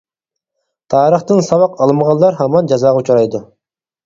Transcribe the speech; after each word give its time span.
تارىختىن 0.93 1.41
ساۋاق 1.49 1.75
ئالمىغانلار 1.85 2.39
ھامان 2.41 2.73
جازاغا 2.73 3.05
ئۇچرايدۇ. 3.05 3.45